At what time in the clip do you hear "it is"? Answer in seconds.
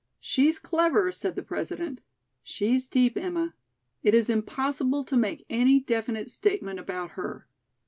4.01-4.31